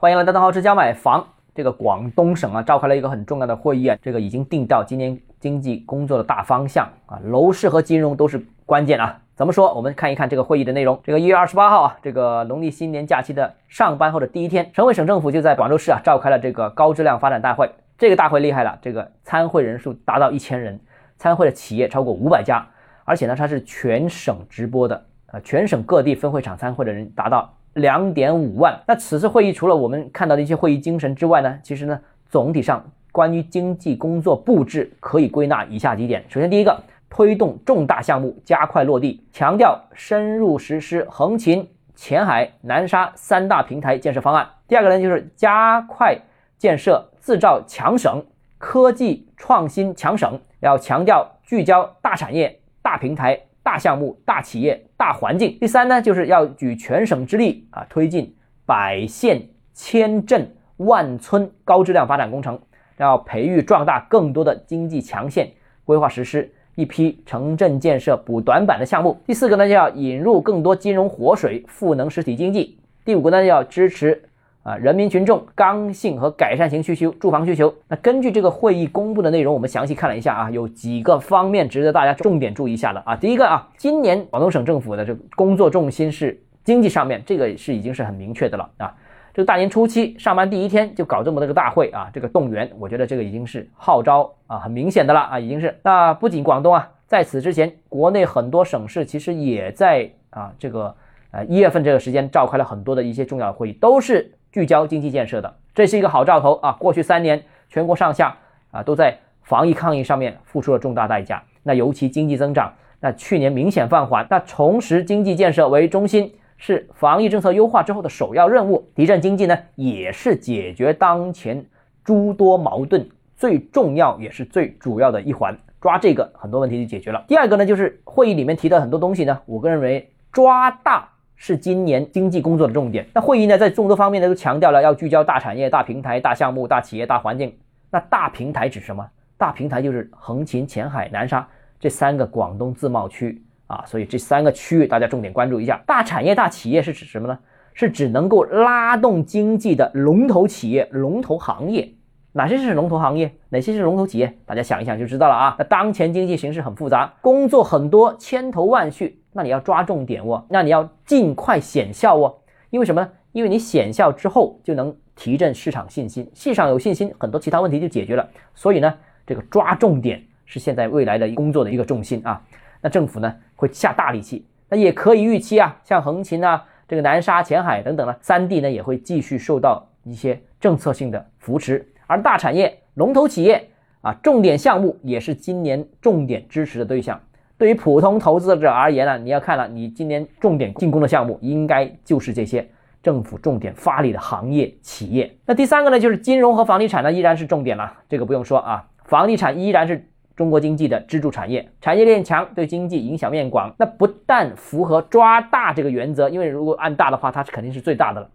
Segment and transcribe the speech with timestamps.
[0.00, 1.26] 欢迎来到邓浩之家买房。
[1.56, 9.20] 这个广东省啊，召开了一个很重要的会议啊，这个已经定到今年经济工作的大方向啊，楼市和金融都是关键啊。
[9.34, 9.74] 怎么说？
[9.74, 11.00] 我们看一看这个会议的内容。
[11.02, 17.68] 这个一月二十八号啊，这个农历新年假期的上班后的第一天，省委省政府就在广州市啊召开了这个高质量发展大会。
[17.98, 20.78] 这个大会厉害了，这个参会人数达到一千人，
[21.16, 22.64] 参会的企业超过五百家，
[23.04, 27.52] 而且呢，它是全省直播的啊，全省各地分会场参会的人达到。
[27.78, 28.78] 两点五万。
[28.86, 36.22] 那此次会议除了我们看到的一些会议精神之外呢，其实呢，总体上关于经济工作布置可以归纳以下几点。
[36.28, 44.46] 首先，第一个，推动重大项目加快落地，强调深入实施横琴、前海、南沙三大平台建设方案。
[44.68, 46.16] 第二个呢，就是加快
[46.58, 48.22] 建设制造强省、
[48.58, 53.40] 科技创新强省，要强调聚焦大产业、大平台。
[53.68, 55.58] 大项目、大企业、大环境。
[55.60, 62.58] 第三呢，就是要举全省之力啊，推进百县千镇万村高质量发展工程，
[62.96, 65.50] 要培育壮大更多的经济强县，
[65.84, 69.20] 规划实施一批城镇建设补短板的项目。
[69.26, 72.78] 第四个呢，就要引入更多金融活水，赋能实体经济。
[73.04, 74.27] 第五个呢，要支持。
[74.68, 77.74] 啊，人民群众刚性和改善型需求，住房需求。
[77.88, 83.16] 那根据这个会议公布的内容，我们详细看了一下啊，有几个方面值得大家重点注意一下的啊。
[83.16, 88.94] 第一个啊，今年广东省政府的这个工作重心是经济上面，这个是已经是很明确的了啊。
[89.32, 95.74] 这个大年初七上班第一天就搞这么多个大会啊，这个动员，我觉得这个已经是号召啊，很明显的了啊，已经是。
[95.82, 100.94] 那不仅广东啊，在此之前，国内很多省市其实也在啊，这个
[101.30, 104.30] 呃一月份这个时间召开了很多的一些重要会议，都是。
[104.50, 106.72] 聚焦经济建设的，这是一个好兆头啊！
[106.72, 108.36] 过去三年，全国上下
[108.70, 111.42] 啊都在防疫抗疫上面付出了重大代价。
[111.62, 114.26] 那尤其经济增长，那去年明显放缓。
[114.30, 118.88] 那重拾经济建设为中心，是防疫政策优化之后的首要任务。
[118.94, 121.66] 提振经济呢，也是解决当前
[122.02, 125.56] 诸多矛盾最重要也是最主要的一环。
[125.80, 127.24] 抓这个，很多问题就解决了。
[127.28, 131.10] 第二个呢，就是会议里面提的很多东西呢，我个人认为抓大。
[131.38, 133.06] 是今年经济工作的重点。
[133.14, 137.56] 那会议呢，在众多方面呢，都强调了要聚焦大产业、大平台、大项目、大企业、大环境。
[137.90, 139.08] 那大平台指什么？
[139.38, 141.48] 大平台就是横琴、前海、南沙
[141.78, 143.84] 这三个广东自贸区啊。
[143.86, 145.80] 所以这三个区域大家重点关注一下。
[145.86, 147.38] 大产业、大企业是指什么呢？
[147.72, 151.88] 是指能够拉动经济的龙头企业、龙头行业。
[152.32, 153.32] 哪些是龙头行业？
[153.50, 154.36] 哪些是龙头企业？
[154.44, 155.54] 大家想一想就知道了啊。
[155.56, 159.17] 那当前经济形势很复杂，工作很多，千头万绪。
[159.32, 162.34] 那你要抓重点哦，那你要尽快显效哦，
[162.70, 163.10] 因为什么呢？
[163.32, 168.28] 因为你显效之后就能提振市场信心，市场有信心，很多其他问题就解决了。
[168.54, 168.92] 所以呢，
[169.26, 172.42] 这个抓重点是现在未来的工作的一个重心啊。
[172.80, 183.68] 那政府呢会下大力气，那也可以预期啊，像横琴啊、这个南沙、前海等等呢，三地呢也会继续受到一些政策性的扶持，而大产业、龙头企业
[184.00, 187.20] 啊、重点项目也是今年重点支持的对象。
[187.58, 192.66] 对于普通投资者而言呢，你要看了，你今年重点进攻的项目应该就是这些
[193.02, 195.36] 政府重点发力的行业企业。
[195.44, 203.74] 那第三个呢，就是金融和房地产呢依然是重点了，这个不用说啊，房地产依然是中国经济的支柱产业，产业链强，对经济影响面广。
[203.76, 208.30] 那不但符合抓大这个原则，因为如果按大的话，它是肯定是最大的了，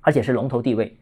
[0.00, 0.96] 而且是龙头地位。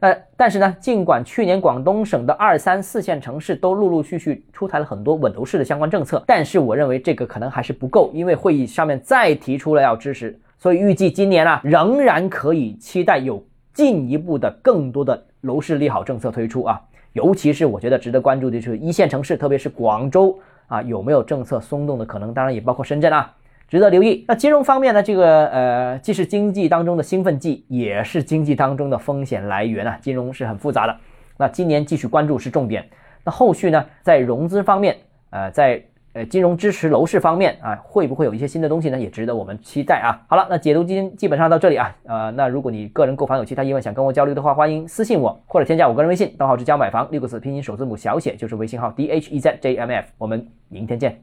[0.00, 16.80] 那但是呢，尽管去年广东省的二三四线城市都陆陆续续出台了很多稳楼市的相关政策，但是我认为这个可能还是不够，因为会议上面再提出了要支持，所以预计今年啊仍然可以期待有进一步的更多的楼市利好政策推出啊，
[17.12, 20.38] 尤其是我觉得值得关注的就是一线城市，特别是广州
[20.68, 23.34] 啊有没有政策松动的可能，当然也包括深圳啊。
[23.68, 24.24] 值得留意。
[24.26, 25.02] 那金融方面呢？
[25.02, 29.98] 这个呃，既是经济当中的兴奋剂，也是经济当中的风险来源啊。
[30.00, 30.96] 金融是很复杂的。
[31.36, 32.88] 那今年继续关注是重点。
[33.24, 34.96] 那后续呢，在融资方面，
[35.28, 35.82] 呃，在
[36.14, 38.98] 呃金融支持楼市方面啊，会不会有一些新的东西呢？
[38.98, 40.16] 也值得我们期待啊。
[40.28, 41.94] 好了，那解读今天基本上到这里啊。
[42.06, 50.06] 呃，那如果你个人购房有其他疑问想跟我交流的话，欢迎私信我或者添加我个人微信，账号是教买房六个字拼音首字母小写就是微信号 d h e z j m f。
[50.16, 51.20] 我们明天见。